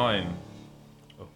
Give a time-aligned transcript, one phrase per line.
[0.00, 0.26] neun.
[1.18, 1.26] Oh.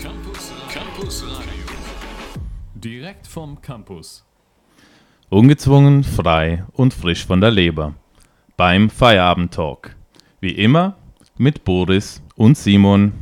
[0.00, 1.64] Campus, Campus Radio.
[2.74, 4.24] Direkt vom Campus.
[5.28, 7.94] Ungezwungen, frei und frisch von der Leber.
[8.56, 9.96] Beim Feierabend-Talk.
[10.40, 10.96] Wie immer
[11.36, 13.12] mit Boris und Simon.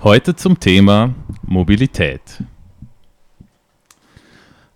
[0.00, 2.42] Heute zum Thema Mobilität.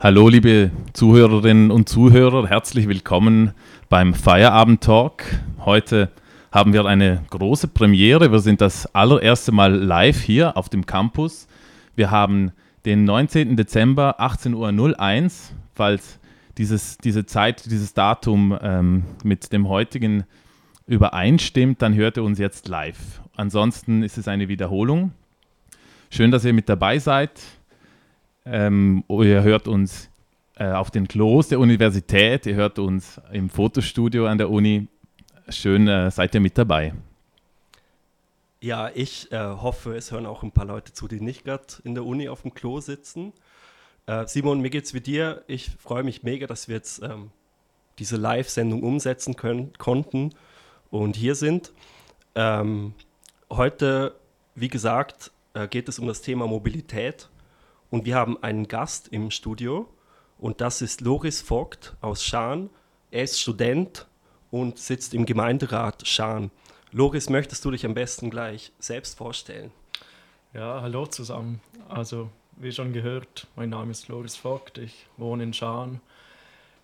[0.07, 3.51] Hallo liebe Zuhörerinnen und Zuhörer, herzlich willkommen
[3.89, 5.25] beim Feierabend Talk.
[5.65, 6.13] Heute
[6.53, 8.31] haben wir eine große Premiere.
[8.31, 11.49] Wir sind das allererste Mal live hier auf dem Campus.
[11.97, 12.53] Wir haben
[12.85, 13.57] den 19.
[13.57, 15.31] Dezember 18.01 Uhr,
[15.75, 16.21] falls
[16.57, 20.23] dieses, diese Zeit, dieses Datum ähm, mit dem heutigen
[20.87, 23.23] übereinstimmt, dann hört ihr uns jetzt live.
[23.35, 25.11] Ansonsten ist es eine Wiederholung.
[26.11, 27.33] Schön, dass ihr mit dabei seid.
[28.47, 30.09] Ähm, ihr hört uns
[30.55, 34.87] äh, auf den Klos der Universität, ihr hört uns im Fotostudio an der Uni.
[35.49, 36.95] Schön, äh, seid ihr mit dabei.
[38.61, 41.95] Ja, ich äh, hoffe, es hören auch ein paar Leute zu, die nicht gerade in
[41.95, 43.33] der Uni auf dem Klo sitzen.
[44.07, 45.43] Äh, Simon, mir geht's wie dir.
[45.49, 47.31] Ich freue mich mega, dass wir jetzt ähm,
[47.99, 50.31] diese Live-Sendung umsetzen können, konnten
[50.91, 51.73] und hier sind.
[52.37, 52.95] Ähm,
[53.51, 54.15] heute,
[54.55, 57.29] wie gesagt, äh, geht es um das Thema Mobilität
[57.91, 59.89] und wir haben einen Gast im Studio
[60.39, 62.71] und das ist Loris Vogt aus Schaan.
[63.11, 64.07] Er ist Student
[64.51, 66.51] und sitzt im Gemeinderat Schaan.
[66.93, 69.71] Loris, möchtest du dich am besten gleich selbst vorstellen?
[70.53, 71.61] Ja, hallo zusammen.
[71.89, 76.01] Also, wie schon gehört, mein Name ist Loris Vogt, ich wohne in Schaan.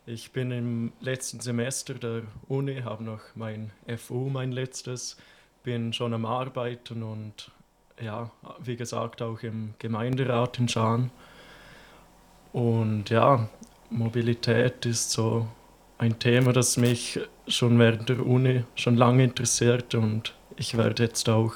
[0.05, 5.17] Ich bin im letzten Semester der Uni, habe noch mein FU, mein letztes,
[5.63, 7.53] bin schon am Arbeiten und
[8.01, 8.31] ja,
[8.61, 11.11] wie gesagt, auch im Gemeinderat in Schaan.
[12.53, 13.49] Und ja,
[13.91, 15.49] Mobilität ist so
[15.99, 21.29] ein Thema, das mich schon während der Uni schon lange interessiert und ich werde jetzt
[21.29, 21.53] auch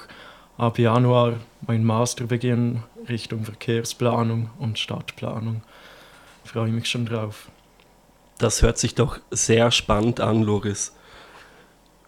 [0.56, 1.34] ab Januar
[1.66, 5.62] mein Master beginnen Richtung Verkehrsplanung und Stadtplanung.
[6.44, 7.48] Ich freue mich schon drauf.
[8.38, 10.94] Das hört sich doch sehr spannend an, Loris.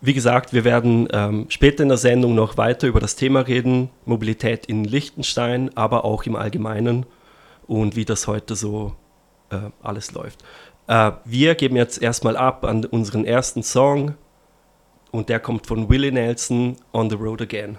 [0.01, 3.91] Wie gesagt, wir werden ähm, später in der Sendung noch weiter über das Thema reden,
[4.05, 7.05] Mobilität in Liechtenstein, aber auch im Allgemeinen
[7.67, 8.95] und wie das heute so
[9.51, 10.45] äh, alles läuft.
[10.87, 14.15] Äh, wir geben jetzt erstmal ab an unseren ersten Song
[15.11, 17.79] und der kommt von Willie Nelson, On the Road Again.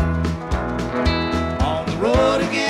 [2.01, 2.60] road again.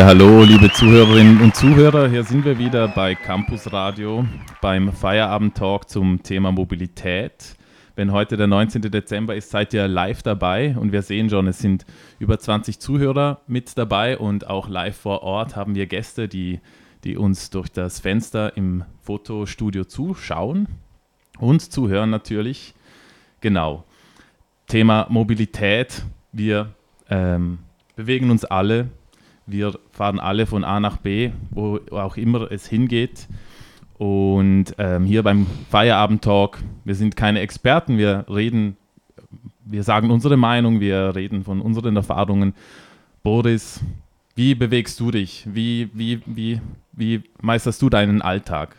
[0.00, 2.08] Ja, hallo, liebe Zuhörerinnen und Zuhörer.
[2.08, 4.24] Hier sind wir wieder bei Campus Radio
[4.62, 7.54] beim Feierabend Talk zum Thema Mobilität.
[7.96, 8.80] Wenn heute der 19.
[8.80, 11.84] Dezember ist, seid ihr live dabei und wir sehen schon, es sind
[12.18, 16.60] über 20 Zuhörer mit dabei und auch live vor Ort haben wir Gäste, die,
[17.04, 20.66] die uns durch das Fenster im Fotostudio zuschauen
[21.38, 22.72] und zuhören natürlich.
[23.42, 23.84] Genau.
[24.66, 26.06] Thema Mobilität.
[26.32, 26.70] Wir
[27.10, 27.58] ähm,
[27.96, 28.88] bewegen uns alle
[29.50, 33.28] wir fahren alle von A nach B, wo auch immer es hingeht.
[33.98, 38.76] Und ähm, hier beim Feierabend-Talk, wir sind keine Experten, wir reden,
[39.64, 42.54] wir sagen unsere Meinung, wir reden von unseren Erfahrungen.
[43.22, 43.80] Boris,
[44.34, 45.46] wie bewegst du dich?
[45.52, 46.60] Wie, wie, wie,
[46.92, 48.76] wie meisterst du deinen Alltag?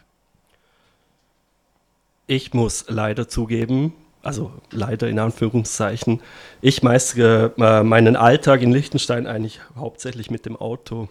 [2.26, 6.22] Ich muss leider zugeben, also leider in Anführungszeichen,
[6.62, 11.10] ich meistere äh, meinen Alltag in Liechtenstein eigentlich hauptsächlich mit dem Auto.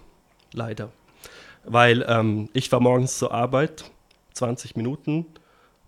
[0.52, 0.90] Leider.
[1.64, 3.84] Weil ähm, ich fahre morgens zur Arbeit,
[4.34, 5.26] 20 Minuten,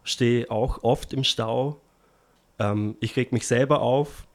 [0.05, 1.81] stehe auch oft im Stau.
[2.59, 4.27] Ähm, ich reg mich selber auf.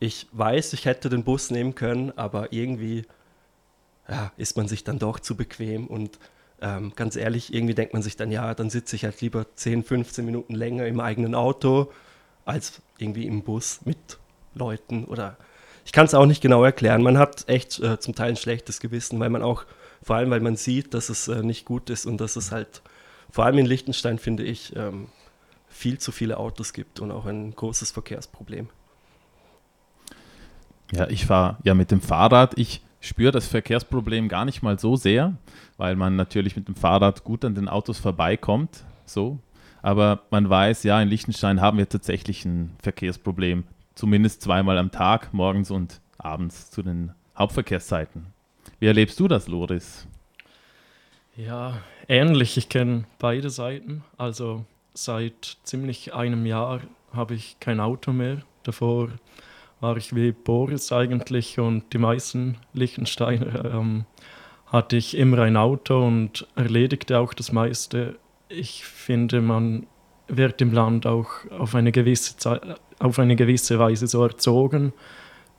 [0.00, 3.04] Ich weiß, ich hätte den Bus nehmen können, aber irgendwie
[4.08, 6.18] ja, ist man sich dann doch zu bequem und
[6.60, 9.82] ähm, ganz ehrlich, irgendwie denkt man sich dann, ja, dann sitze ich halt lieber 10,
[9.82, 11.92] 15 Minuten länger im eigenen Auto,
[12.44, 14.18] als irgendwie im Bus mit
[14.54, 15.36] Leuten oder
[15.84, 17.02] ich kann es auch nicht genau erklären.
[17.02, 19.64] Man hat echt äh, zum Teil ein schlechtes Gewissen, weil man auch,
[20.02, 22.82] vor allem weil man sieht, dass es äh, nicht gut ist und dass es halt,
[23.30, 25.08] vor allem in Liechtenstein finde ich, ähm,
[25.68, 28.68] viel zu viele Autos gibt und auch ein großes Verkehrsproblem.
[30.92, 32.56] Ja, ich fahre ja mit dem Fahrrad.
[32.56, 35.36] Ich spüre das Verkehrsproblem gar nicht mal so sehr,
[35.76, 38.84] weil man natürlich mit dem Fahrrad gut an den Autos vorbeikommt.
[39.04, 39.38] So,
[39.84, 43.64] aber man weiß, ja, in Liechtenstein haben wir tatsächlich ein Verkehrsproblem.
[43.94, 48.24] Zumindest zweimal am Tag, morgens und abends zu den Hauptverkehrszeiten.
[48.80, 50.06] Wie erlebst du das, Loris?
[51.36, 52.56] Ja, ähnlich.
[52.56, 54.02] Ich kenne beide Seiten.
[54.16, 54.64] Also
[54.94, 56.80] seit ziemlich einem Jahr
[57.12, 58.38] habe ich kein Auto mehr.
[58.62, 59.10] Davor
[59.80, 64.06] war ich wie Boris eigentlich und die meisten Liechtensteiner ähm,
[64.64, 68.16] hatte ich immer ein Auto und erledigte auch das meiste
[68.58, 69.86] ich finde, man
[70.28, 72.60] wird im Land auch auf eine gewisse,
[72.98, 74.92] auf eine gewisse Weise so erzogen,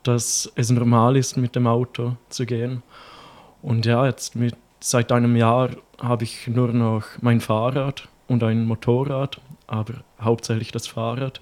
[0.02, 2.82] dass es normal ist, mit dem Auto zu gehen.
[3.62, 8.66] Und ja, jetzt mit, seit einem Jahr habe ich nur noch mein Fahrrad und ein
[8.66, 11.40] Motorrad, aber hauptsächlich das Fahrrad.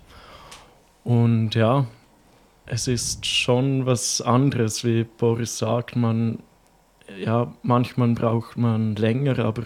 [1.02, 1.86] Und ja,
[2.66, 5.96] es ist schon was anderes, wie Boris sagt.
[5.96, 6.38] Man,
[7.18, 9.64] ja, manchmal braucht man länger, aber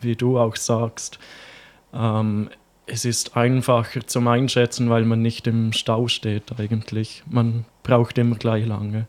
[0.00, 1.18] wie du auch sagst,
[1.92, 2.50] ähm,
[2.86, 7.24] es ist einfacher zum Einschätzen, weil man nicht im Stau steht eigentlich.
[7.28, 9.08] Man braucht immer gleich lange.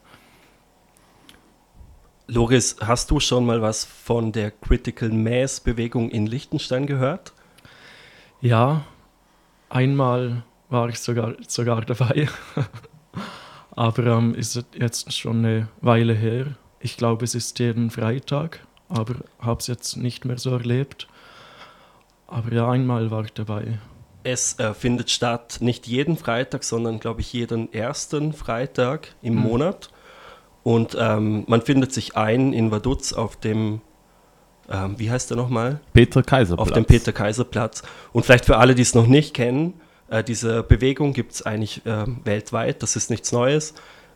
[2.28, 7.34] Loris, hast du schon mal was von der Critical Mass Bewegung in Liechtenstein gehört?
[8.42, 8.86] Ja,
[9.70, 12.28] einmal war ich sogar, sogar dabei.
[13.72, 16.48] Aber ähm, ist jetzt schon eine Weile her.
[16.80, 21.08] Ich glaube, es ist jeden Freitag aber habe es jetzt nicht mehr so erlebt.
[22.28, 23.80] Aber ja, einmal war ich dabei.
[24.24, 29.42] Es äh, findet statt nicht jeden Freitag, sondern glaube ich jeden ersten Freitag im mhm.
[29.42, 29.90] Monat.
[30.64, 33.80] Und ähm, man findet sich ein in Vaduz auf dem,
[34.70, 35.80] ähm, wie heißt der nochmal?
[35.94, 36.68] Peter Kaiserplatz.
[36.68, 37.84] Auf dem Peter Kaiserplatz.
[38.12, 39.80] Und vielleicht für alle, die es noch nicht kennen,
[40.10, 43.76] äh, diese Bewegung gibt es eigentlich äh, weltweit, das ist nichts Neues.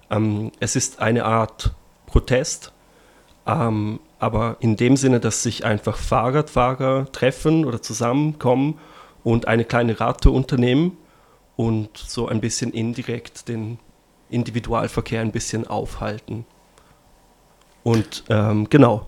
[0.09, 1.73] Ähm, es ist eine Art
[2.05, 2.73] Protest
[3.45, 8.77] ähm, aber in dem Sinne, dass sich einfach Fahrradfahrer treffen oder zusammenkommen
[9.23, 10.95] und eine kleine Radtour unternehmen
[11.55, 13.79] und so ein bisschen indirekt den
[14.29, 16.45] Individualverkehr ein bisschen aufhalten.
[17.81, 19.07] Und ähm, genau.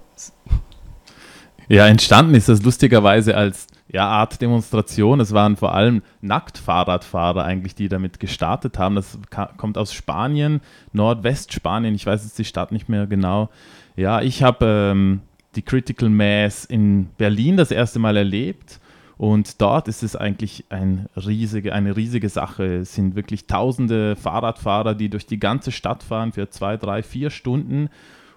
[1.69, 5.19] Ja, entstanden ist das lustigerweise als ja, Art Demonstration.
[5.19, 8.95] Es waren vor allem Nacktfahrradfahrer eigentlich, die damit gestartet haben.
[8.95, 9.19] Das
[9.57, 11.93] kommt aus Spanien, Nordwestspanien.
[11.93, 13.49] Ich weiß jetzt die Stadt nicht mehr genau.
[13.95, 15.21] Ja, ich habe ähm,
[15.55, 18.79] die Critical Mass in Berlin das erste Mal erlebt.
[19.17, 22.77] Und dort ist es eigentlich ein riesige, eine riesige Sache.
[22.77, 27.29] Es sind wirklich tausende Fahrradfahrer, die durch die ganze Stadt fahren für zwei, drei, vier
[27.29, 27.89] Stunden.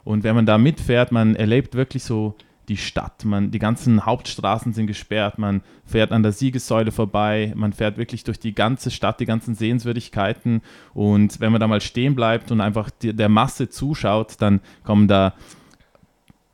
[0.05, 2.35] Und wenn man da mitfährt, man erlebt wirklich so
[2.69, 3.25] die Stadt.
[3.25, 5.39] Man, die ganzen Hauptstraßen sind gesperrt.
[5.39, 7.53] Man fährt an der Siegessäule vorbei.
[7.57, 10.63] Man fährt wirklich durch die ganze Stadt, die ganzen Sehenswürdigkeiten.
[10.95, 15.09] Und wenn man da mal stehen bleibt und einfach die, der Masse zuschaut, dann kommen
[15.09, 15.35] da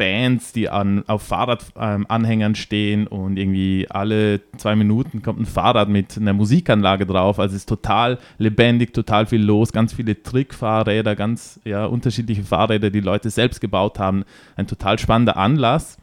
[0.02, 6.16] Bands, die an, auf Fahrradanhängern stehen und irgendwie alle zwei Minuten kommt ein Fahrrad mit
[6.16, 7.38] einer Musikanlage drauf.
[7.38, 12.90] Also es ist total lebendig, total viel los, ganz viele Trickfahrräder, ganz ja, unterschiedliche Fahrräder,
[12.90, 14.24] die Leute selbst gebaut haben.
[14.56, 15.98] Ein total spannender Anlass.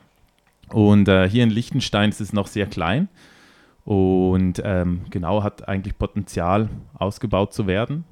[0.71, 3.09] Und äh, hier in Liechtenstein ist es noch sehr klein
[3.85, 8.05] und ähm, genau hat eigentlich Potenzial ausgebaut zu werden.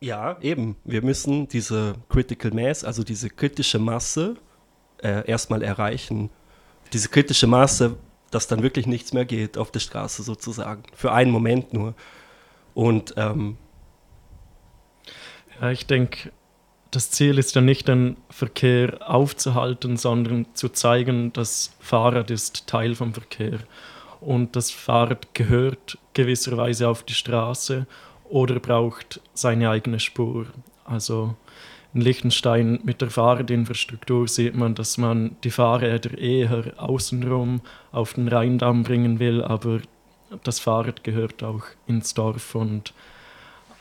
[0.00, 0.76] Ja, eben.
[0.84, 4.36] Wir müssen diese Critical Mass, also diese kritische Masse,
[5.02, 6.30] äh, erstmal erreichen.
[6.92, 7.96] Diese kritische Masse,
[8.30, 10.82] dass dann wirklich nichts mehr geht auf der Straße sozusagen.
[10.92, 11.94] Für einen Moment nur.
[12.74, 13.56] Und ähm,
[15.60, 16.32] Ja, ich denke,
[16.96, 22.94] das Ziel ist ja nicht, den Verkehr aufzuhalten, sondern zu zeigen, das Fahrrad ist Teil
[22.94, 23.58] vom Verkehr.
[24.22, 27.86] Und das Fahrrad gehört gewisserweise auf die Straße
[28.30, 30.46] oder braucht seine eigene Spur.
[30.86, 31.36] Also
[31.92, 37.60] in Liechtenstein mit der Fahrradinfrastruktur sieht man, dass man die Fahrräder eher außenrum
[37.92, 39.80] auf den Rheindamm bringen will, aber
[40.44, 42.94] das Fahrrad gehört auch ins Dorf und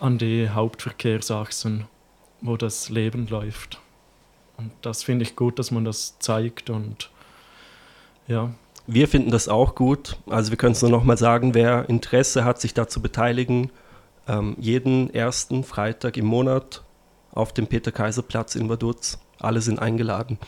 [0.02, 1.86] an die Hauptverkehrsachsen,
[2.42, 3.80] wo das Leben läuft.
[4.58, 7.10] Und das finde ich gut, dass man das zeigt und
[8.28, 8.54] ja,
[8.88, 10.18] wir finden das auch gut.
[10.28, 13.72] Also wir können es nur noch mal sagen, wer Interesse hat, sich da zu beteiligen,
[14.28, 16.84] ähm, jeden ersten Freitag im Monat
[17.32, 19.20] auf dem Peter-Kaiser-Platz in Vaduz.
[19.40, 20.40] Alle sind eingeladen.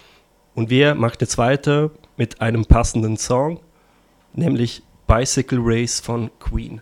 [0.55, 3.59] Und wir machen jetzt weiter mit einem passenden Song,
[4.33, 6.81] nämlich Bicycle Race von Queen.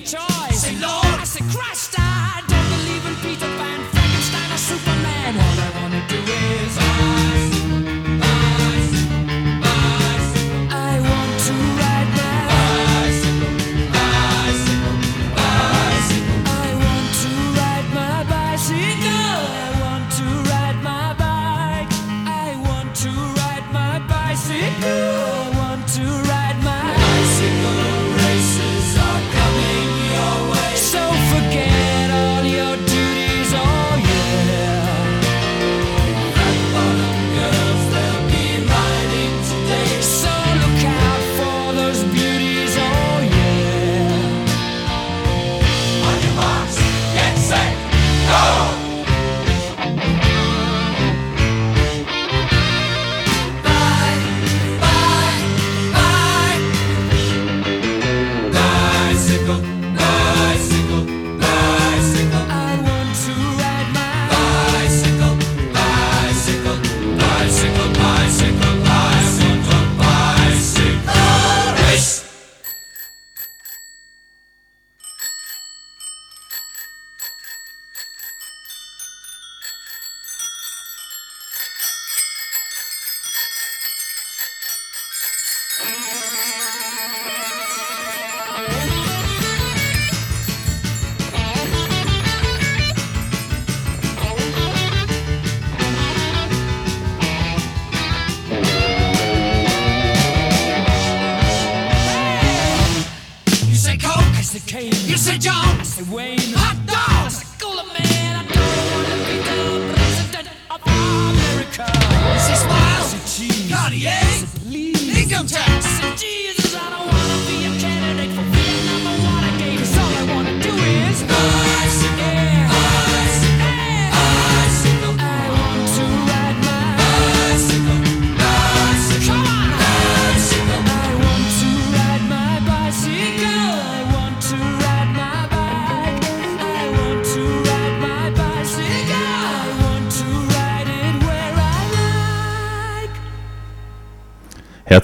[0.00, 0.27] give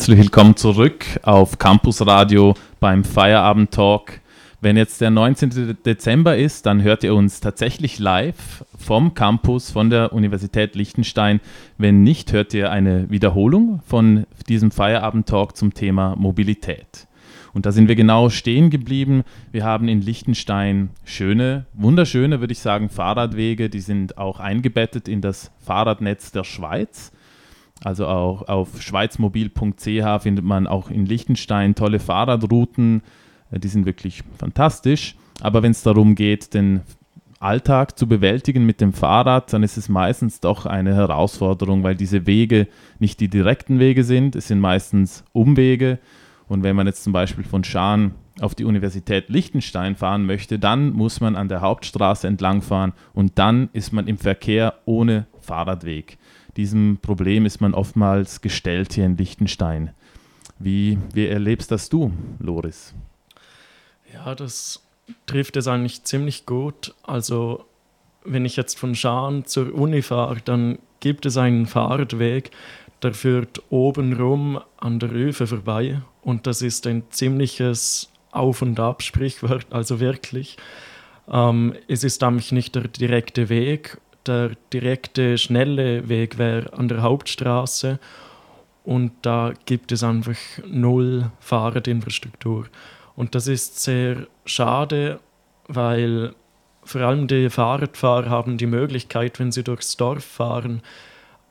[0.05, 4.21] Herzlich willkommen zurück auf Campus Radio beim Feierabend Talk.
[4.61, 5.79] Wenn jetzt der 19.
[5.83, 11.41] Dezember ist, dann hört ihr uns tatsächlich live vom Campus von der Universität Liechtenstein.
[11.79, 17.07] Wenn nicht, hört ihr eine Wiederholung von diesem Feierabend Talk zum Thema Mobilität.
[17.55, 19.23] Und da sind wir genau stehen geblieben.
[19.53, 23.71] Wir haben in Liechtenstein schöne, wunderschöne, würde ich sagen, Fahrradwege.
[23.71, 27.11] Die sind auch eingebettet in das Fahrradnetz der Schweiz.
[27.85, 33.03] Also auch auf schweizmobil.ch findet man auch in Liechtenstein tolle Fahrradrouten.
[33.51, 35.17] Äh, Die sind wirklich fantastisch.
[35.41, 36.81] Aber wenn es darum geht, den
[37.41, 42.27] Alltag zu bewältigen mit dem Fahrrad, dann ist es meistens doch eine Herausforderung, weil diese
[42.27, 44.35] Wege nicht die direkten Wege sind.
[44.35, 45.99] Es sind meistens Umwege.
[46.49, 50.93] Und wenn man jetzt zum Beispiel von Schaan auf die Universität Liechtenstein fahren möchte, dann
[50.93, 56.19] muss man an der Hauptstraße entlang fahren und dann ist man im Verkehr ohne Fahrradweg.
[56.57, 59.91] Diesem Problem ist man oftmals gestellt hier in Liechtenstein.
[60.59, 62.95] Wie, wie erlebst das du, Loris?
[64.13, 64.83] Ja, das
[65.27, 66.95] trifft es eigentlich ziemlich gut.
[67.03, 67.65] Also,
[68.25, 72.51] wenn ich jetzt von Schaan zur Uni fahre, dann gibt es einen Fahrradweg,
[73.03, 76.01] der führt oben rum an der Öfe vorbei.
[76.23, 80.57] Und das ist ein ziemliches Auf und Ab, Sprichwort, also wirklich.
[81.29, 83.99] Ähm, es ist nämlich nicht der direkte Weg.
[84.27, 87.99] Der direkte, schnelle Weg wäre an der Hauptstraße.
[88.85, 92.67] Und da gibt es einfach null Fahrradinfrastruktur.
[93.17, 95.21] Und das ist sehr schade,
[95.69, 96.35] weil
[96.85, 100.83] vor allem die Fahrradfahrer haben die Möglichkeit, wenn sie durchs Dorf fahren,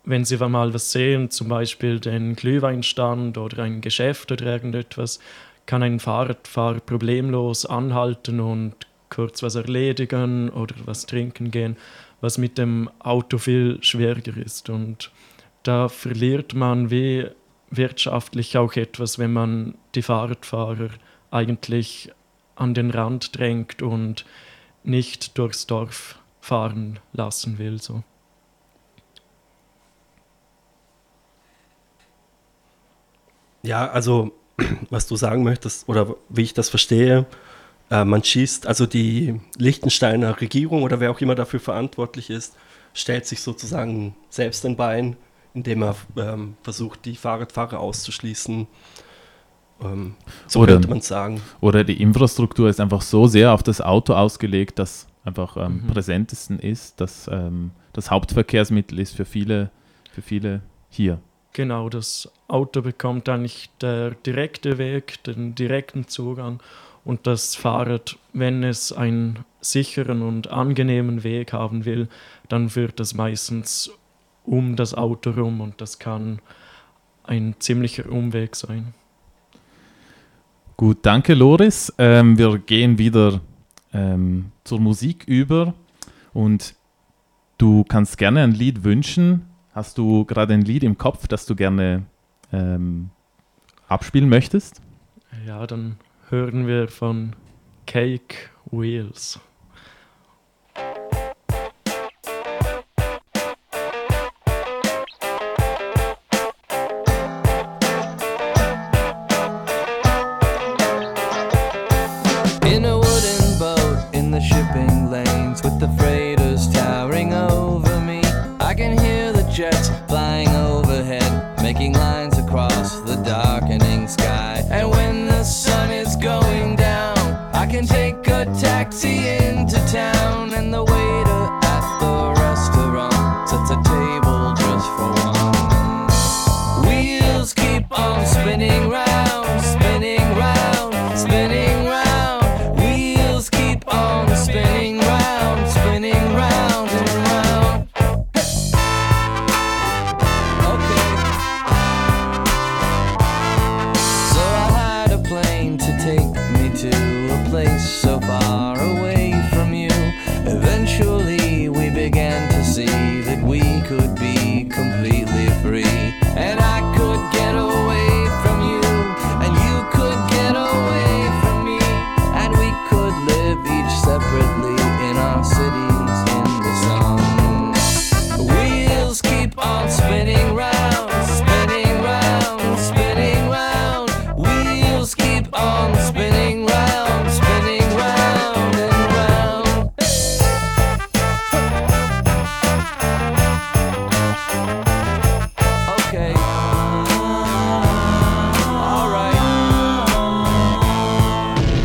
[0.06, 5.20] wenn sie mal was sehen, zum Beispiel den Glühweinstand oder ein Geschäft oder irgendetwas,
[5.66, 8.76] kann ein Fahrradfahrer problemlos anhalten und
[9.10, 11.78] kurz was erledigen oder was trinken gehen,
[12.24, 14.70] was mit dem Auto viel schwieriger ist.
[14.70, 15.12] Und
[15.64, 17.28] da verliert man wie
[17.70, 20.88] wirtschaftlich auch etwas, wenn man die Fahrradfahrer
[21.32, 22.14] eigentlich
[22.56, 24.24] an den Rand drängt und
[24.86, 27.82] nicht durchs Dorf fahren lassen will.
[27.82, 28.04] So.
[33.64, 34.32] Ja, also
[34.90, 37.26] was du sagen möchtest oder wie ich das verstehe,
[37.94, 42.56] äh, man schießt, also die Liechtensteiner Regierung oder wer auch immer dafür verantwortlich ist,
[42.94, 45.16] stellt sich sozusagen selbst ein Bein,
[45.54, 48.68] indem er ähm, versucht, die Fahrradfahrer auszuschließen.
[49.84, 50.16] Ähm,
[50.48, 51.42] so Oder- könnte man sagen.
[51.62, 55.88] Oder die Infrastruktur ist einfach so sehr auf das Auto ausgelegt, dass einfach am Mhm.
[55.88, 59.70] präsentesten ist, dass ähm, das Hauptverkehrsmittel ist für viele,
[60.12, 61.20] für viele hier.
[61.54, 66.60] Genau, das Auto bekommt eigentlich der direkte Weg, den direkten Zugang
[67.06, 72.08] und das Fahrrad, wenn es einen sicheren und angenehmen Weg haben will,
[72.50, 73.92] dann führt das meistens
[74.44, 76.40] um das Auto rum und das kann
[77.24, 78.94] ein ziemlicher Umweg sein.
[80.76, 81.94] Gut, danke Loris.
[81.98, 83.42] Ähm, wir gehen wieder
[83.94, 85.74] ähm, zur Musik über
[86.34, 86.76] und
[87.58, 89.46] du kannst gerne ein Lied wünschen.
[89.74, 92.04] Hast du gerade ein Lied im Kopf, das du gerne
[92.52, 93.12] ähm,
[93.88, 94.82] abspielen möchtest?
[95.48, 95.98] Ja, dann
[96.34, 97.36] hören wir von
[97.86, 99.40] Cake Wheels.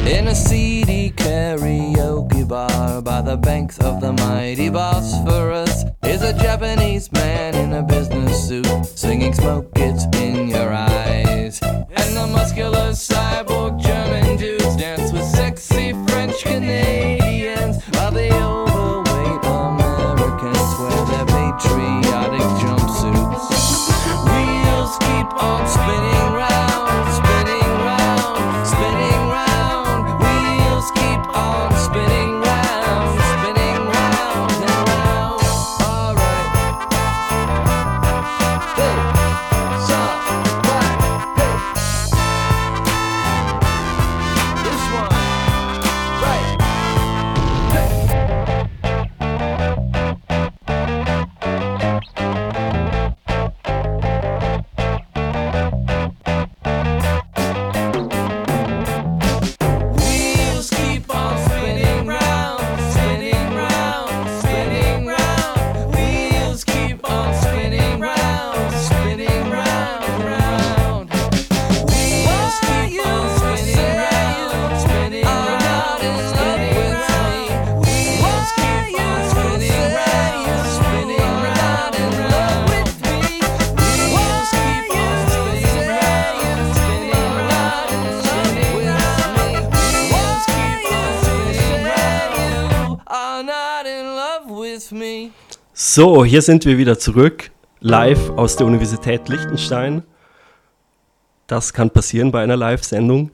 [0.09, 7.13] in a seedy karaoke bar by the banks of the mighty Bosphorus is a Japanese
[7.13, 11.61] man in a business suit singing Smoke Gets in Your Eyes.
[11.63, 17.18] And the muscular cyborg German dudes dance with sexy French Canadians.
[95.91, 100.03] So, hier sind wir wieder zurück, live aus der Universität Liechtenstein.
[101.47, 103.31] Das kann passieren bei einer Live-Sendung,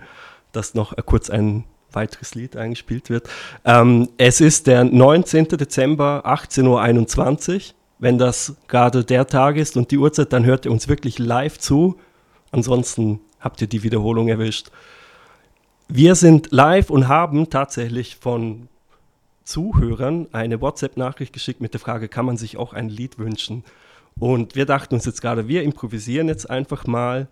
[0.53, 3.29] dass noch kurz ein weiteres Lied eingespielt wird.
[3.65, 5.49] Ähm, es ist der 19.
[5.49, 7.61] Dezember, 18.21 Uhr.
[7.99, 11.59] Wenn das gerade der Tag ist und die Uhrzeit, dann hört ihr uns wirklich live
[11.59, 11.99] zu.
[12.53, 14.71] Ansonsten habt ihr die Wiederholung erwischt.
[15.89, 18.69] Wir sind live und haben tatsächlich von
[19.45, 23.65] Zuhörern eine WhatsApp-Nachricht geschickt mit der Frage, kann man sich auch ein Lied wünschen?
[24.19, 27.29] Und wir dachten uns jetzt gerade, wir improvisieren jetzt einfach mal.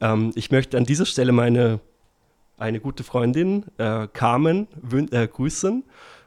[0.00, 1.80] Ähm, ich möchte an dieser Stelle meine
[2.58, 4.66] eine gute Freundin, äh, Carmen,
[5.12, 5.84] äh, grüßen.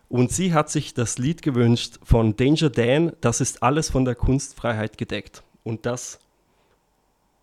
[0.10, 4.16] Und sie hat sich das Lied gewünscht von Danger Dan, das ist alles von der
[4.16, 5.44] Kunstfreiheit gedeckt.
[5.64, 6.20] Und das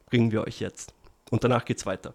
[0.07, 0.93] bringen wir euch jetzt.
[1.31, 2.15] Und danach geht's weiter.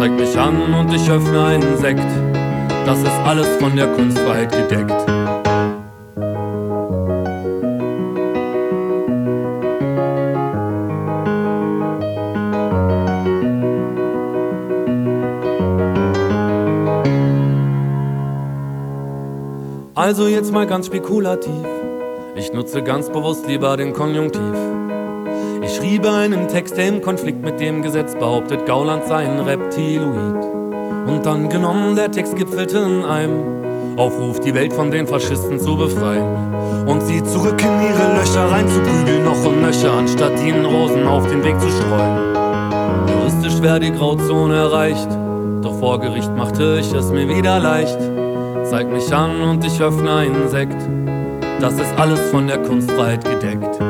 [0.00, 2.08] Zeig mich an und ich öffne einen Sekt.
[2.86, 4.90] Das ist alles von der Kunstfreiheit gedeckt.
[19.94, 21.52] Also jetzt mal ganz spekulativ.
[22.36, 24.49] Ich nutze ganz bewusst lieber den Konjunktiv.
[26.00, 30.44] Schriebe einen Text, der im Konflikt mit dem Gesetz behauptet, Gauland sei ein Reptiloid.
[31.06, 35.76] Und dann genommen, der Text gipfelte in einem Aufruf, die Welt von den Faschisten zu
[35.76, 36.86] befreien.
[36.86, 41.44] Und sie zurück in ihre Löcher reinzuprügeln, noch und nöcher, anstatt ihnen Rosen auf den
[41.44, 42.34] Weg zu streuen.
[43.06, 45.08] Juristisch wäre die Grauzone erreicht,
[45.60, 47.98] doch vor Gericht machte ich es mir wieder leicht.
[48.64, 50.80] Zeig mich an und ich öffne einen Sekt.
[51.60, 53.89] Das ist alles von der Kunstfreiheit gedeckt.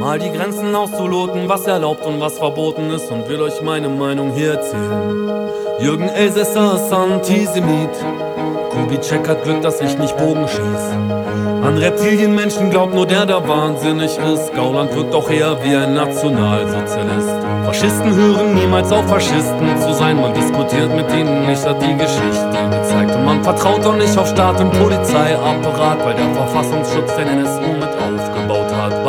[0.00, 4.32] Mal die Grenzen auszuloten, was erlaubt und was verboten ist und will euch meine Meinung
[4.32, 5.28] hier erzählen.
[5.78, 7.90] Jürgen Elsässer ist Antisemit.
[8.70, 10.84] Kubitschek hat Glück, dass ich nicht Bogen schieß.
[11.62, 14.54] An Reptilienmenschen glaubt nur der, der wahnsinnig ist.
[14.54, 17.28] Gauland wirkt doch eher wie ein Nationalsozialist.
[17.66, 20.18] Faschisten hören niemals auf, Faschisten zu sein.
[20.18, 23.14] Man diskutiert mit ihnen nicht, hat die Geschichte gezeigt.
[23.14, 27.79] Und man vertraut doch nicht auf Staat und Polizeiapparat, weil der Verfassungsschutz den NSU.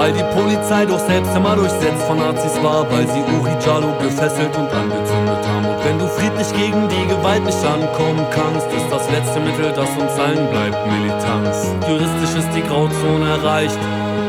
[0.02, 4.50] Weil die Polizei doch selbst immer durchsetzt von Nazis war, weil sie Uri Jalo gefesselt
[4.58, 5.66] und angezündet haben.
[5.70, 9.88] Und wenn du friedlich gegen die Gewalt nicht ankommen kannst, ist das letzte Mittel, das
[10.02, 11.70] uns allen bleibt, Militanz.
[11.88, 13.78] Juristisch ist die Grauzone erreicht,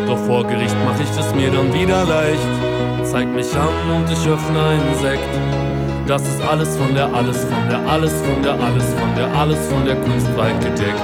[0.07, 2.53] doch vor Gericht mach ich es mir dann wieder leicht.
[3.05, 5.33] Zeig mich an und ich öffne einen Sekt.
[6.07, 9.69] Das ist alles von der, alles von der, alles von der, alles von der, alles
[9.73, 11.01] von der Kunstfreiheit gedeckt.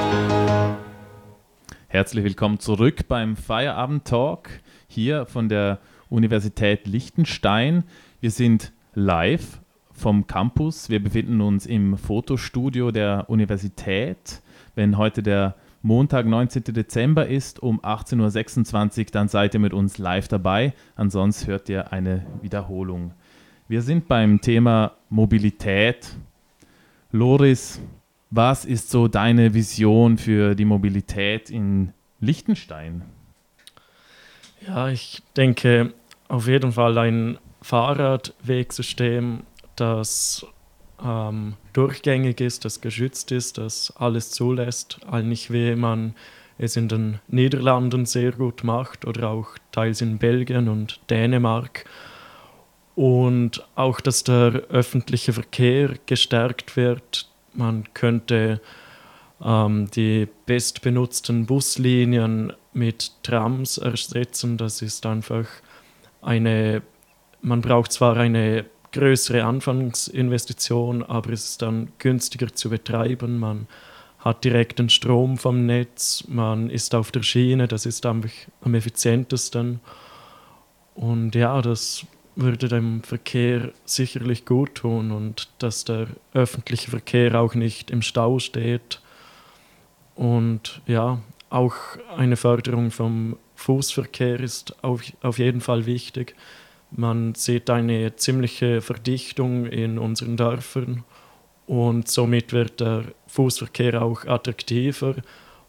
[1.98, 4.50] Herzlich willkommen zurück beim Feierabend Talk
[4.86, 7.82] hier von der Universität Liechtenstein.
[8.20, 10.90] Wir sind live vom Campus.
[10.90, 14.42] Wir befinden uns im Fotostudio der Universität.
[14.76, 16.62] Wenn heute der Montag, 19.
[16.72, 20.74] Dezember ist um 18.26 Uhr, dann seid ihr mit uns live dabei.
[20.94, 23.12] Ansonsten hört ihr eine Wiederholung.
[23.66, 26.14] Wir sind beim Thema Mobilität.
[27.10, 27.80] Loris,
[28.30, 33.02] was ist so deine Vision für die Mobilität in Liechtenstein?
[34.66, 35.94] Ja, ich denke
[36.28, 39.44] auf jeden Fall ein Fahrradwegsystem,
[39.76, 40.46] das
[41.02, 46.14] ähm, durchgängig ist, das geschützt ist, das alles zulässt, eigentlich wie man
[46.58, 51.84] es in den Niederlanden sehr gut macht oder auch teils in Belgien und Dänemark.
[52.96, 57.27] Und auch, dass der öffentliche Verkehr gestärkt wird.
[57.58, 58.60] Man könnte
[59.44, 64.56] ähm, die bestbenutzten Buslinien mit Trams ersetzen.
[64.56, 65.46] Das ist einfach
[66.22, 66.82] eine,
[67.42, 73.38] man braucht zwar eine größere Anfangsinvestition, aber es ist dann günstiger zu betreiben.
[73.38, 73.66] Man
[74.20, 79.80] hat direkten Strom vom Netz, man ist auf der Schiene, das ist einfach am effizientesten.
[80.94, 82.06] Und ja, das
[82.38, 88.38] würde dem Verkehr sicherlich gut tun und dass der öffentliche Verkehr auch nicht im Stau
[88.38, 89.00] steht.
[90.14, 91.18] Und ja,
[91.50, 91.74] auch
[92.16, 96.36] eine Förderung vom Fußverkehr ist auf, auf jeden Fall wichtig.
[96.92, 101.02] Man sieht eine ziemliche Verdichtung in unseren Dörfern
[101.66, 105.16] und somit wird der Fußverkehr auch attraktiver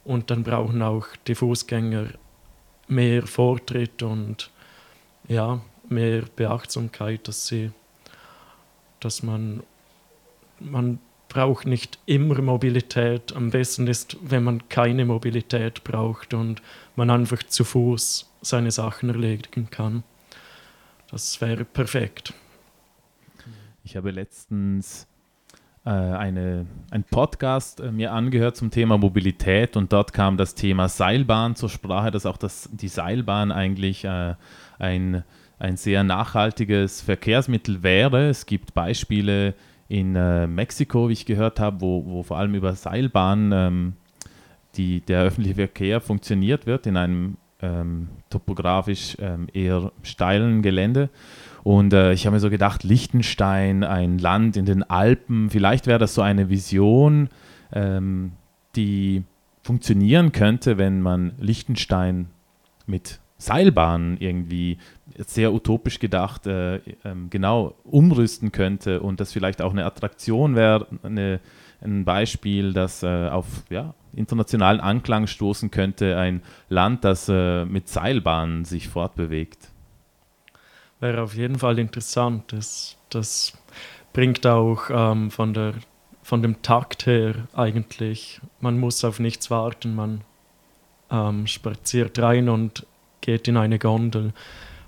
[0.05, 2.09] und dann brauchen auch die Fußgänger
[2.87, 4.51] mehr Vortritt und
[5.27, 7.71] ja, mehr Beachtsamkeit, dass sie,
[8.99, 9.63] dass man,
[10.59, 10.99] man
[11.29, 13.35] braucht nicht immer Mobilität.
[13.35, 16.61] Am besten ist, wenn man keine Mobilität braucht und
[16.95, 20.03] man einfach zu Fuß seine Sachen erledigen kann.
[21.11, 22.33] Das wäre perfekt.
[23.83, 25.07] Ich habe letztens
[25.85, 30.89] äh, eine, einen Podcast äh, mir angehört zum Thema Mobilität und dort kam das Thema
[30.89, 34.35] Seilbahn zur Sprache, dass auch das, die Seilbahn eigentlich äh,
[34.77, 35.23] ein,
[35.59, 38.29] ein sehr nachhaltiges Verkehrsmittel wäre.
[38.29, 39.53] Es gibt Beispiele
[39.89, 43.93] in äh, Mexiko, wie ich gehört habe, wo, wo vor allem über Seilbahn ähm,
[44.75, 51.09] die, der öffentliche Verkehr funktioniert wird in einem ähm, topografisch ähm, eher steilen Gelände.
[51.63, 55.99] Und äh, ich habe mir so gedacht, Liechtenstein, ein Land in den Alpen, vielleicht wäre
[55.99, 57.29] das so eine Vision,
[57.73, 58.31] ähm,
[58.75, 59.23] die
[59.63, 62.27] funktionieren könnte, wenn man Liechtenstein
[62.85, 64.77] mit Seilbahnen irgendwie
[65.17, 66.75] sehr utopisch gedacht äh,
[67.05, 71.39] ähm, genau umrüsten könnte und das vielleicht auch eine Attraktion wäre, eine,
[71.81, 77.87] ein Beispiel, das äh, auf ja, internationalen Anklang stoßen könnte, ein Land, das äh, mit
[77.87, 79.69] Seilbahnen sich fortbewegt.
[80.99, 82.51] Wäre auf jeden Fall interessant.
[82.51, 83.57] Das, das
[84.11, 85.75] bringt auch ähm, von, der,
[86.23, 90.21] von dem Takt her eigentlich, man muss auf nichts warten, man
[91.09, 92.85] ähm, spaziert rein und
[93.21, 94.33] geht in eine Gondel.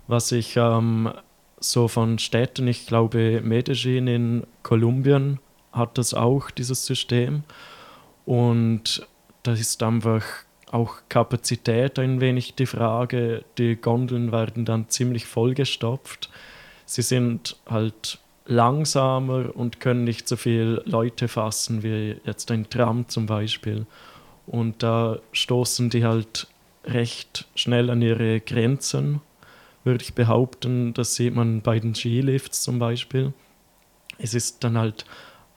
[0.07, 1.11] Was ich ähm,
[1.59, 5.39] so von Städten, ich glaube Medellin in Kolumbien
[5.71, 7.43] hat das auch, dieses System.
[8.25, 9.07] Und
[9.43, 10.23] da ist einfach
[10.71, 13.43] auch Kapazität ein wenig die Frage.
[13.57, 16.29] Die Gondeln werden dann ziemlich vollgestopft.
[16.85, 23.07] Sie sind halt langsamer und können nicht so viele Leute fassen wie jetzt ein Tram
[23.07, 23.85] zum Beispiel.
[24.47, 26.47] Und da stoßen die halt
[26.85, 29.21] recht schnell an ihre Grenzen,
[29.83, 30.93] würde ich behaupten.
[30.93, 33.33] Das sieht man bei den Skilifts zum Beispiel.
[34.17, 35.05] Es ist dann halt,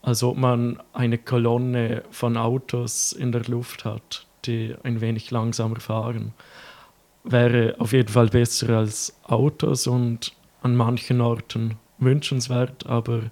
[0.02, 5.80] als ob man eine Kolonne von Autos in der Luft hat, die ein wenig langsamer
[5.80, 6.32] fahren.
[7.24, 13.30] Wäre auf jeden Fall besser als Autos und an manchen Orten wünschenswert, aber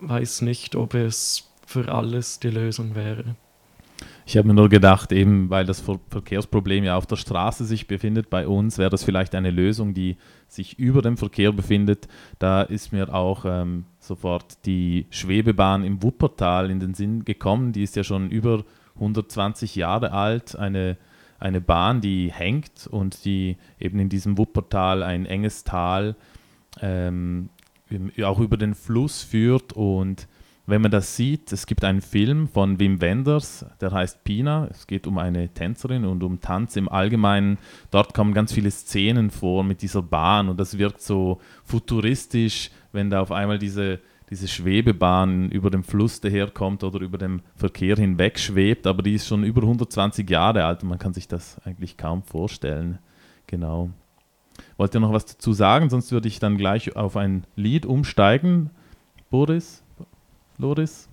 [0.00, 3.36] weiß nicht, ob es für alles die Lösung wäre.
[4.26, 7.86] Ich habe mir nur gedacht, eben weil das Ver Verkehrsproblem ja auf der Straße sich
[7.86, 10.16] befindet bei uns, wäre das vielleicht eine Lösung, die
[10.48, 12.08] sich über dem Verkehr befindet.
[12.38, 17.72] Da ist mir auch ähm, sofort die Schwebebahn im Wuppertal in den Sinn gekommen.
[17.72, 20.56] Die ist ja schon über 120 Jahre alt.
[20.56, 20.96] Eine,
[21.38, 26.14] eine Bahn, die hängt und die eben in diesem Wuppertal ein enges Tal
[26.80, 27.48] ähm,
[28.22, 30.28] auch über den Fluss führt und
[30.70, 34.68] wenn man das sieht, es gibt einen Film von Wim Wenders, der heißt Pina.
[34.70, 37.58] Es geht um eine Tänzerin und um Tanz im Allgemeinen.
[37.90, 43.10] Dort kommen ganz viele Szenen vor mit dieser Bahn und das wirkt so futuristisch, wenn
[43.10, 48.38] da auf einmal diese, diese Schwebebahn über dem Fluss daherkommt oder über dem Verkehr hinweg
[48.38, 48.86] schwebt.
[48.86, 52.22] Aber die ist schon über 120 Jahre alt und man kann sich das eigentlich kaum
[52.22, 52.98] vorstellen.
[53.46, 53.90] Genau.
[54.76, 55.90] Wollt ihr noch was dazu sagen?
[55.90, 58.70] Sonst würde ich dann gleich auf ein Lied umsteigen.
[59.30, 59.82] Boris?
[60.60, 61.08] Loris?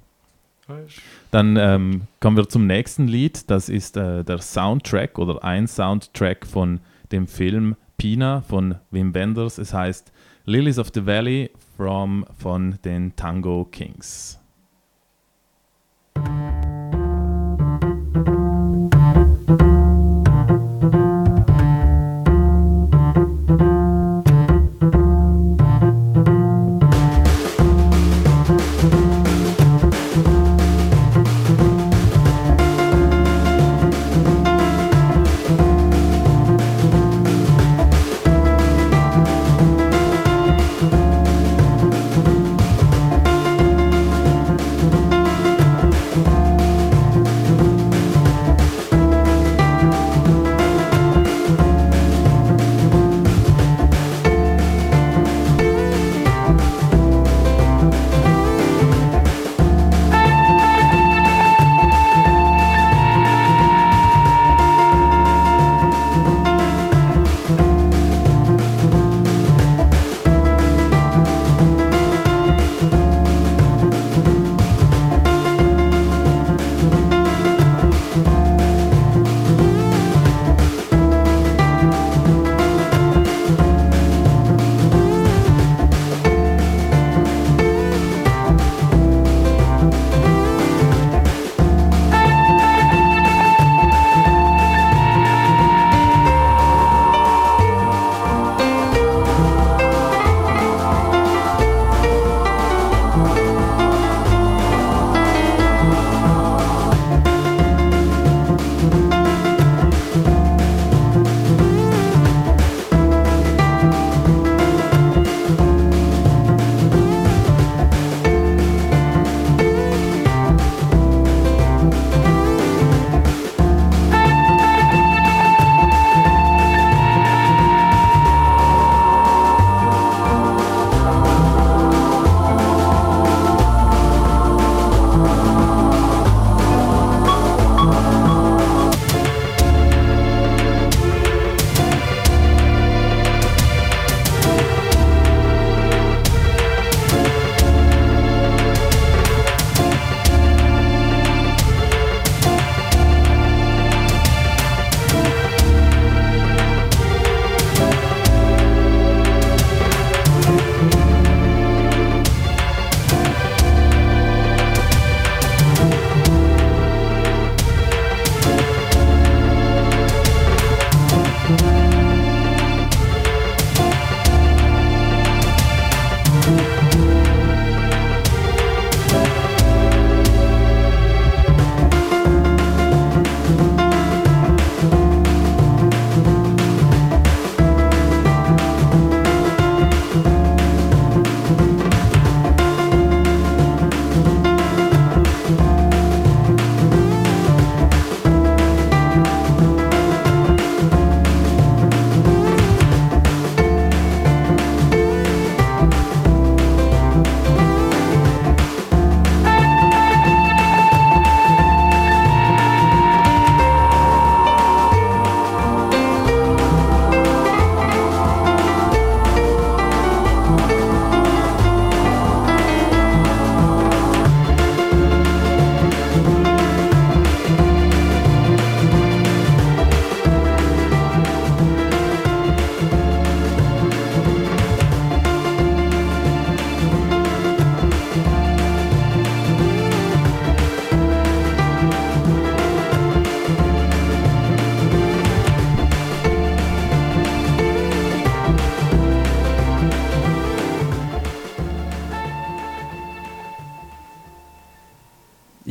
[1.32, 3.50] Dann ähm, kommen wir zum nächsten Lied.
[3.50, 6.82] Das ist äh, der Soundtrack oder ein Soundtrack von
[7.12, 9.58] dem Film Pina von Wim Wenders.
[9.58, 10.12] Es heißt
[10.46, 14.40] Lilies of the Valley from, von den Tango Kings.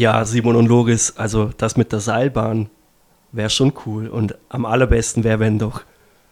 [0.06, 2.70] Ja, Simon und Loris, also das mit der Seilbahn
[3.32, 4.06] wäre schon cool.
[4.06, 5.82] Und am allerbesten wäre, wenn doch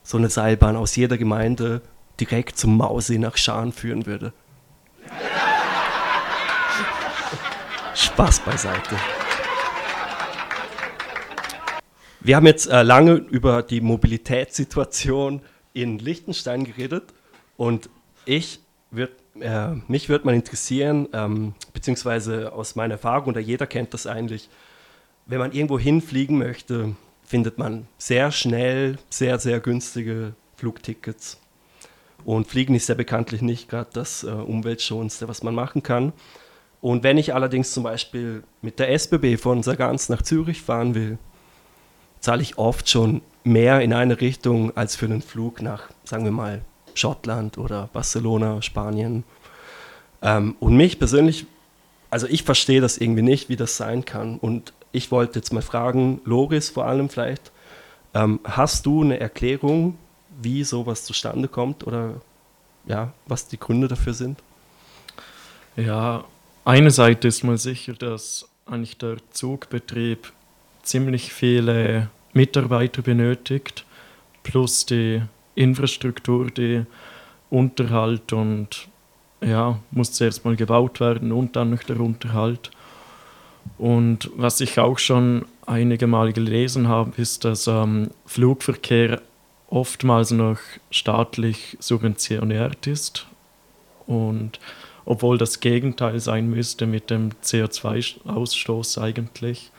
[0.05, 1.83] so eine Seilbahn aus jeder Gemeinde
[2.20, 4.33] direkt zum Mausee nach Schaan führen würde.
[7.97, 8.95] Spaß beiseite.
[12.20, 15.41] Wir haben jetzt äh, lange über die Mobilitätssituation
[15.72, 17.12] in Liechtenstein geredet
[17.57, 17.91] und
[18.25, 18.61] ich
[18.93, 19.11] würd,
[19.41, 24.49] äh, mich würde mal interessieren, ähm, beziehungsweise aus meiner Erfahrung, oder jeder kennt das eigentlich,
[25.26, 31.41] wenn man irgendwo hinfliegen möchte, findet man sehr schnell sehr, sehr günstige Flugtickets.
[32.24, 36.12] Und Fliegen ist ja bekanntlich nicht gerade das äh, Umweltschonendste, was man machen kann.
[36.80, 41.18] Und wenn ich allerdings zum Beispiel mit der SBB von Sargans nach Zürich fahren will,
[42.20, 46.32] zahle ich oft schon mehr in eine Richtung als für einen Flug nach, sagen wir
[46.32, 46.62] mal,
[46.95, 49.24] Schottland oder Barcelona, Spanien.
[50.22, 51.47] Ähm, und mich persönlich,
[52.11, 54.38] also ich verstehe das irgendwie nicht, wie das sein kann.
[54.38, 57.53] Und ich wollte jetzt mal fragen, Loris vor allem vielleicht,
[58.14, 59.99] ähm, hast du eine Erklärung,
[60.40, 62.20] wie sowas zustande kommt oder
[62.86, 64.38] ja, was die Gründe dafür sind?
[65.76, 66.24] Ja,
[66.64, 70.32] eine Seite ist mal sicher, dass eigentlich der Zugbetrieb
[70.82, 73.84] ziemlich viele Mitarbeiter benötigt,
[74.42, 75.22] plus die
[75.55, 76.84] Infrastruktur, die
[77.50, 78.88] Unterhalt und
[79.40, 82.70] ja, muss zuerst mal gebaut werden und dann noch der Unterhalt.
[83.78, 89.20] Und was ich auch schon einige Mal gelesen habe, ist, dass ähm, Flugverkehr
[89.68, 90.59] oftmals noch
[90.90, 93.26] staatlich subventioniert ist.
[94.07, 94.61] Und
[95.05, 99.70] obwohl das Gegenteil sein müsste mit dem CO2-Ausstoß eigentlich.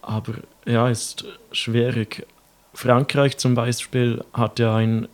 [0.00, 0.34] Aber
[0.66, 2.26] ja, ist schwierig.
[2.74, 5.08] Frankreich zum Beispiel hat ja ein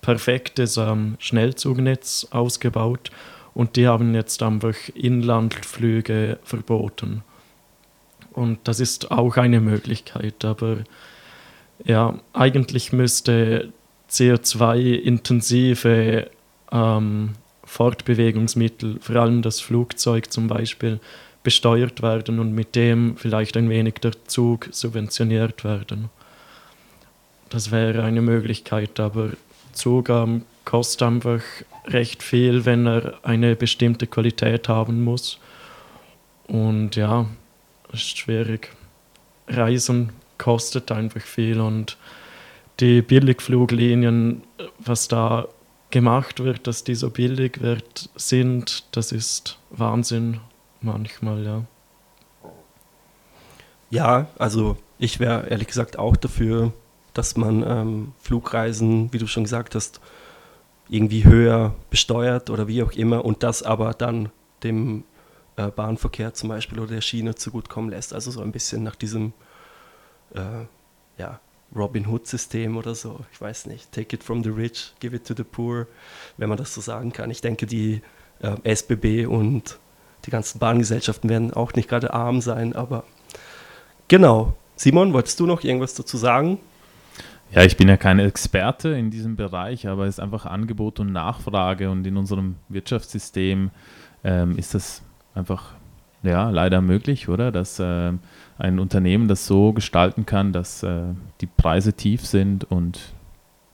[0.00, 3.10] perfektes ähm, Schnellzugnetz ausgebaut
[3.54, 7.22] und die haben jetzt einfach Inlandflüge verboten.
[8.32, 10.78] Und das ist auch eine Möglichkeit, aber
[11.84, 13.72] ja, eigentlich müsste
[14.10, 16.30] CO2-intensive
[16.70, 17.30] ähm,
[17.64, 21.00] Fortbewegungsmittel, vor allem das Flugzeug zum Beispiel,
[21.42, 26.08] besteuert werden und mit dem vielleicht ein wenig der Zug subventioniert werden.
[27.52, 29.32] Das wäre eine Möglichkeit, aber
[29.74, 31.42] Zug ähm, kostet einfach
[31.84, 35.38] recht viel, wenn er eine bestimmte Qualität haben muss.
[36.46, 37.26] Und ja,
[37.92, 38.70] ist schwierig.
[39.48, 41.98] Reisen kostet einfach viel und
[42.80, 44.44] die Billigfluglinien,
[44.78, 45.46] was da
[45.90, 50.40] gemacht wird, dass die so billig wird, sind, das ist Wahnsinn
[50.80, 51.64] manchmal, ja.
[53.90, 56.72] Ja, also ich wäre ehrlich gesagt auch dafür,
[57.14, 60.00] dass man ähm, Flugreisen, wie du schon gesagt hast,
[60.88, 64.30] irgendwie höher besteuert oder wie auch immer und das aber dann
[64.62, 65.04] dem
[65.56, 68.12] äh, Bahnverkehr zum Beispiel oder der Schiene zugutekommen lässt.
[68.12, 69.32] Also so ein bisschen nach diesem
[70.34, 70.66] äh,
[71.18, 71.40] ja,
[71.74, 73.20] Robin Hood-System oder so.
[73.32, 73.92] Ich weiß nicht.
[73.92, 75.86] Take it from the rich, give it to the poor,
[76.36, 77.30] wenn man das so sagen kann.
[77.30, 78.02] Ich denke, die
[78.40, 79.78] äh, SBB und
[80.26, 83.04] die ganzen Bahngesellschaften werden auch nicht gerade arm sein, aber
[84.08, 84.54] genau.
[84.76, 86.58] Simon, wolltest du noch irgendwas dazu sagen?
[87.54, 91.12] Ja, ich bin ja kein Experte in diesem Bereich, aber es ist einfach Angebot und
[91.12, 93.70] Nachfrage und in unserem Wirtschaftssystem
[94.24, 95.02] ähm, ist das
[95.34, 95.74] einfach
[96.22, 97.52] ja leider möglich, oder?
[97.52, 98.20] Dass ähm,
[98.56, 101.02] ein Unternehmen das so gestalten kann, dass äh,
[101.42, 103.12] die Preise tief sind und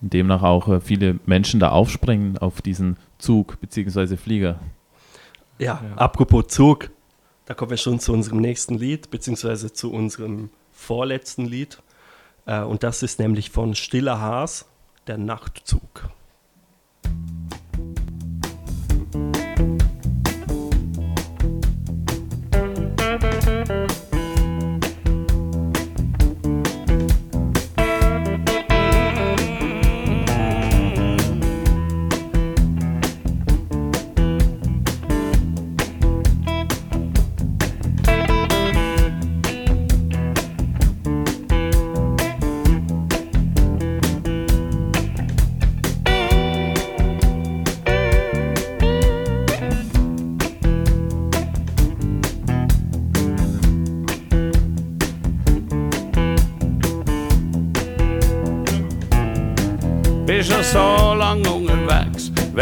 [0.01, 4.17] demnach auch äh, viele Menschen da aufspringen auf diesen Zug bzw.
[4.17, 4.59] Flieger.
[5.59, 5.97] Ja, Ja.
[5.97, 6.91] apropos Zug,
[7.47, 11.79] da kommen wir schon zu unserem nächsten Lied, beziehungsweise zu unserem vorletzten Lied.
[12.49, 14.65] Äh, und das ist nämlich von Stiller Haas,
[15.07, 16.09] der Nachtzug.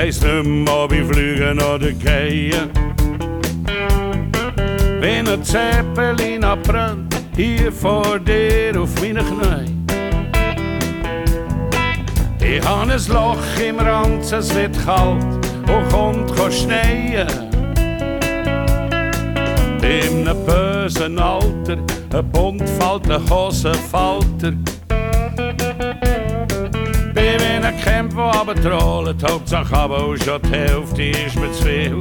[0.06, 2.70] Unterwegs, weiss nicht mehr, ob ich fliegen oder gehen.
[5.00, 9.86] Wenn ein Zeppelin abbrennt, hier vor dir auf meinen Knien.
[12.40, 15.24] Ich habe ein Loch im Ranz, es wird kalt
[15.66, 17.28] und kommt kann schneien.
[19.82, 21.78] In einem bösen Alter,
[22.12, 24.52] ein buntfalter Hosenfalter.
[24.52, 24.75] Bin in
[27.86, 32.00] Camp, wo runtertrollt, Hauptsache aber auch schon die Hälfte ist mir zu viel.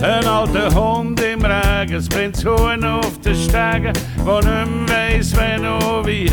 [0.00, 3.92] Ein alter Hund im Regen, es bringt Huhn auf den Stegen,
[4.24, 6.30] wo nicht mehr weiss, wenn und wie.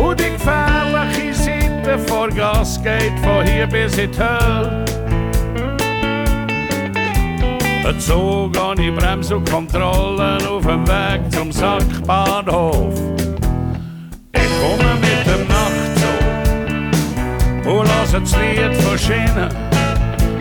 [0.00, 4.84] Und die gefährliche Seite vor Gas geht von hier bis in die Hölle.
[7.86, 13.13] Ein Zug ohne Bremse und Kontrollen auf dem Weg zum Sackbahnhof.
[18.14, 19.48] Dem das Lied von Schienen.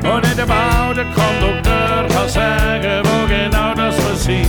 [0.04, 4.48] Und nicht einmal der Kondukteur kann sagen, wo genau das wir sind.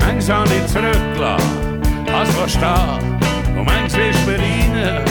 [0.00, 5.04] Manchmal habe ich zurückgelassen, als wir stehen, und manchmal ist mir rein.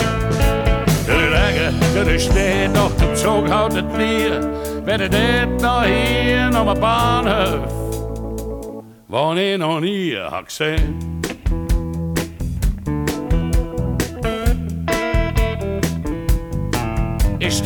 [1.06, 4.30] Der Regen, der Schnee, doch der Zug haltet nie.
[4.84, 7.72] Weder dort noch hier noch am Bahnhof,
[9.08, 11.17] wo ich noch nie hab gesehen.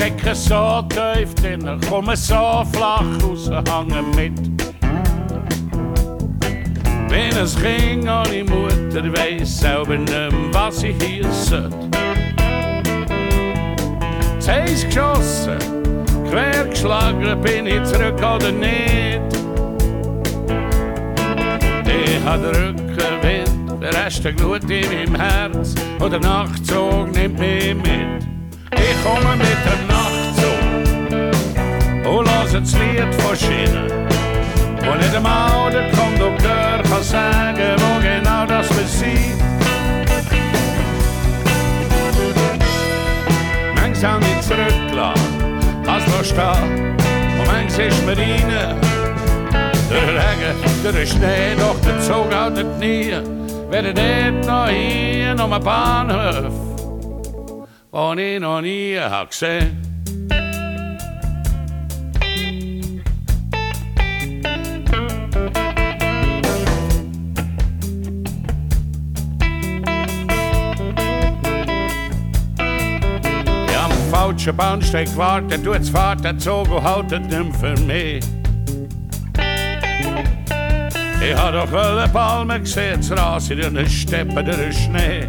[0.03, 4.33] Stecke so tief drin, komme so flach raus, hange mit.
[7.09, 11.89] Wenn es ging an die Mutter, weiss selber mehr, was ich hier sollte.
[14.41, 15.59] Es heisst geschossen,
[16.29, 19.21] quer geschlagen, bin ich zurück oder nicht.
[21.87, 27.39] Ich hab den Rückenwind, der Rest der Glut in meinem Herz und der Nachtzug nimmt
[27.39, 28.33] mich mit.
[28.75, 29.91] Ich komme mit dem
[32.13, 33.91] Nachtzug und lasse das Lied von Schienen.
[34.91, 39.39] Und nicht einmal der Kondukteur kann sagen, wo genau das wir sind.
[43.77, 46.97] Manchmal habe ich zurückgelassen, als wir stehen.
[47.39, 48.79] Und manchmal ist mir rein.
[49.91, 53.13] Der Regen, der Schnee, doch der Zug haltet nie.
[53.71, 56.53] Weder dort noch hier noch am Bahnhof,
[57.91, 59.82] wo ich noch nie hab gesehen.
[74.23, 78.25] Ich falschen Bahnsteig gewartet, du jetzt fahrt der und haltet nicht für mich.
[81.20, 85.27] Ich hab doch alle Palmen gesehen, das Rasen in den Steppen, der Schnee.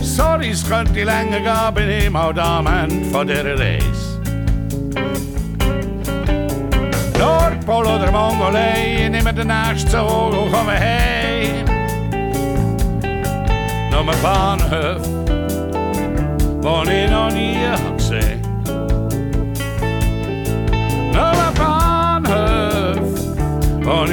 [0.00, 4.20] Sorry, es könnte länger gehen, bin ich mal da am Ende von dieser Reise.
[7.18, 11.66] Nordpol oder Mongolei, nimm den nächsten Zug und komme heim.
[14.06, 15.23] Ein Bahnhof,
[16.64, 18.40] wo ich noch nie hab gesehen.
[21.12, 23.36] Noch ein Bahnhof,
[23.82, 24.04] wo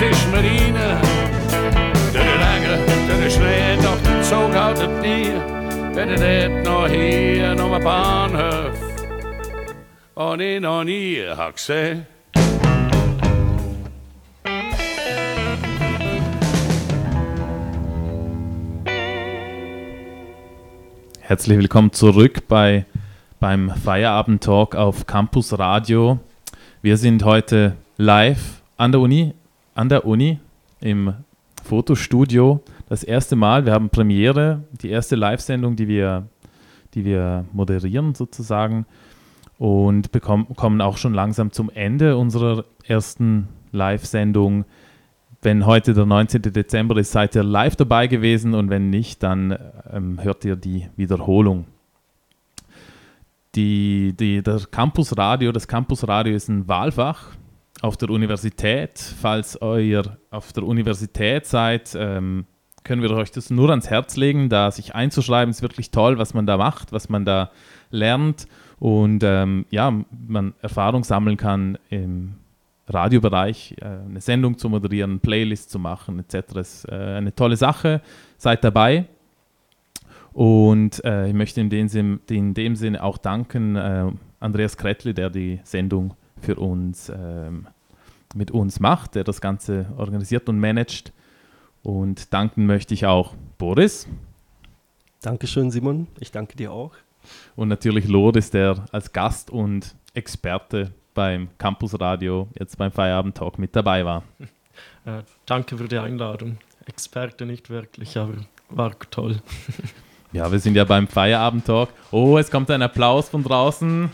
[0.00, 0.74] Und ist mir rein.
[2.14, 5.32] Der Regen, der Schnee, doch der Zug haltet nie.
[5.92, 8.78] Weder dort noch hier noch am Bahnhof,
[10.14, 12.06] wo ich noch nie hab gesehen.
[21.20, 22.86] Herzlich willkommen zurück bei,
[23.40, 26.20] beim Feierabend-Talk auf Campus Radio.
[26.82, 29.34] Wir sind heute live an der Uni,
[29.78, 30.40] an der Uni
[30.80, 31.14] im
[31.62, 32.60] Fotostudio.
[32.88, 36.26] Das erste Mal, wir haben Premiere, die erste Live-Sendung, die wir,
[36.94, 38.86] die wir moderieren sozusagen
[39.56, 44.64] und bekommen, kommen auch schon langsam zum Ende unserer ersten Live-Sendung.
[45.42, 46.42] Wenn heute der 19.
[46.42, 49.56] Dezember ist, seid ihr live dabei gewesen und wenn nicht, dann
[49.92, 51.66] ähm, hört ihr die Wiederholung.
[53.54, 57.38] Die, die, der Campus Radio, das Campus Radio ist ein Wahlfach
[57.80, 58.98] auf der Universität.
[58.98, 62.46] Falls ihr auf der Universität seid, ähm,
[62.84, 65.50] können wir euch das nur ans Herz legen, da sich einzuschreiben.
[65.50, 67.50] ist wirklich toll, was man da macht, was man da
[67.90, 68.46] lernt
[68.78, 69.92] und ähm, ja,
[70.26, 72.34] man Erfahrung sammeln kann im
[72.86, 76.56] Radiobereich, äh, eine Sendung zu moderieren, Playlist zu machen etc.
[76.56, 78.00] ist äh, eine tolle Sache.
[78.38, 79.06] Seid dabei.
[80.32, 84.06] Und äh, ich möchte in dem, Sinn, in dem Sinne auch danken äh,
[84.38, 87.66] Andreas Kretli, der die Sendung für uns ähm,
[88.34, 91.12] mit uns macht, der das Ganze organisiert und managt.
[91.82, 94.06] Und danken möchte ich auch Boris
[95.20, 96.06] Dankeschön, Simon.
[96.20, 96.92] Ich danke dir auch.
[97.56, 103.58] und natürlich Loris, der als Gast und Experte beim Campus Radio jetzt beim Feierabend Talk
[103.58, 104.22] mit dabei war.
[105.04, 106.58] Äh, danke für die Einladung.
[106.86, 108.34] Experte nicht wirklich, aber
[108.70, 109.42] war toll.
[110.32, 111.88] Ja, wir sind ja beim Feierabend Talk.
[112.10, 114.10] Oh, es kommt ein Applaus von draußen.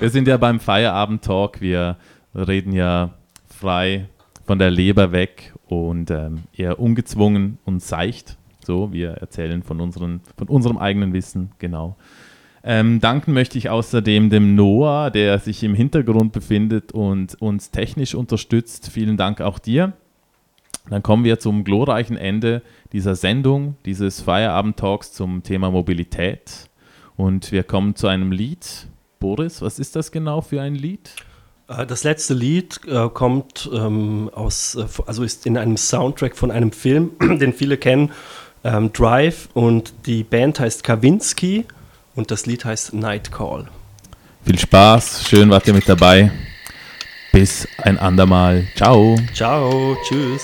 [0.00, 1.60] Wir sind ja beim Feierabend Talk.
[1.60, 1.98] Wir
[2.34, 3.10] reden ja
[3.46, 4.08] frei
[4.46, 8.38] von der Leber weg und ähm, eher ungezwungen und seicht.
[8.64, 11.96] So, wir erzählen von, unseren, von unserem eigenen Wissen, genau.
[12.62, 18.14] Ähm, danken möchte ich außerdem dem Noah, der sich im Hintergrund befindet und uns technisch
[18.14, 18.88] unterstützt.
[18.88, 19.92] Vielen Dank auch dir.
[20.90, 22.62] Dann kommen wir zum glorreichen Ende
[22.92, 26.68] dieser Sendung, dieses Feierabend-Talks zum Thema Mobilität.
[27.16, 28.88] Und wir kommen zu einem Lied.
[29.18, 31.10] Boris, was ist das genau für ein Lied?
[31.68, 36.50] Äh, Das letzte Lied äh, kommt ähm, aus, äh, also ist in einem Soundtrack von
[36.50, 38.12] einem Film, den viele kennen,
[38.62, 39.48] ähm, Drive.
[39.54, 41.64] Und die Band heißt Kavinsky
[42.14, 43.68] und das Lied heißt Night Call.
[44.44, 46.30] Viel Spaß, schön wart ihr mit dabei.
[47.32, 48.66] Bis ein andermal.
[48.76, 49.16] Ciao.
[49.32, 50.42] Ciao, tschüss.